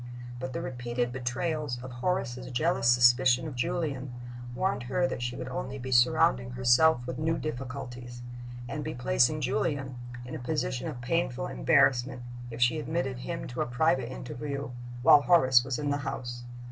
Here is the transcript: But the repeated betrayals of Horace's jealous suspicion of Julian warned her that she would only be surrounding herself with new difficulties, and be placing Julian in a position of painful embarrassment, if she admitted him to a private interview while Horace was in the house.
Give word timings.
But 0.39 0.53
the 0.53 0.63
repeated 0.63 1.11
betrayals 1.13 1.77
of 1.83 1.91
Horace's 1.91 2.49
jealous 2.49 2.87
suspicion 2.87 3.47
of 3.47 3.53
Julian 3.53 4.11
warned 4.55 4.81
her 4.89 5.05
that 5.07 5.21
she 5.21 5.35
would 5.35 5.47
only 5.49 5.77
be 5.77 5.91
surrounding 5.91 6.49
herself 6.49 7.05
with 7.05 7.19
new 7.19 7.37
difficulties, 7.37 8.23
and 8.67 8.83
be 8.83 8.95
placing 8.95 9.41
Julian 9.41 9.97
in 10.25 10.33
a 10.33 10.39
position 10.39 10.87
of 10.87 11.01
painful 11.01 11.45
embarrassment, 11.45 12.23
if 12.49 12.59
she 12.59 12.79
admitted 12.79 13.19
him 13.19 13.45
to 13.49 13.61
a 13.61 13.67
private 13.67 14.11
interview 14.11 14.71
while 15.03 15.21
Horace 15.21 15.63
was 15.63 15.77
in 15.77 15.91
the 15.91 15.97
house. 15.97 16.45